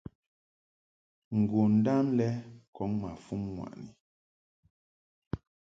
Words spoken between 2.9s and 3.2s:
ma